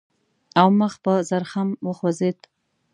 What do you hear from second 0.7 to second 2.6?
مخ په زرخم وخوځېد.